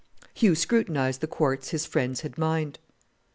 Hugh 0.33 0.55
scrutinized 0.55 1.21
the 1.21 1.27
quartz 1.27 1.69
his 1.69 1.85
friends 1.85 2.21
had 2.21 2.35
mined. 2.35 2.79